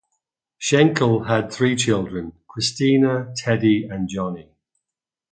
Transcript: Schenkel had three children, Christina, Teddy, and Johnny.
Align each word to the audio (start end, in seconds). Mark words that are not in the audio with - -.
Schenkel 0.57 1.25
had 1.27 1.53
three 1.53 1.75
children, 1.75 2.33
Christina, 2.47 3.31
Teddy, 3.37 3.85
and 3.87 4.09
Johnny. 4.09 4.49